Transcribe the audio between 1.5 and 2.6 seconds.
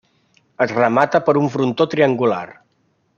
frontó triangular.